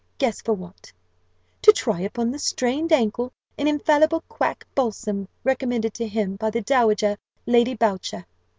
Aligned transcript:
Guess 0.17 0.41
for 0.41 0.53
what: 0.55 0.91
to 1.61 1.71
try 1.71 1.99
upon 2.01 2.31
the 2.31 2.39
strained 2.39 2.91
ankle 2.91 3.31
an 3.55 3.67
infallible 3.67 4.21
quack 4.27 4.65
balsam 4.73 5.27
recommended 5.43 5.93
to 5.93 6.07
him 6.07 6.37
by 6.37 6.49
the 6.49 6.61
Dowager 6.61 7.17
Lady 7.45 7.75
Boucher. 7.75 8.25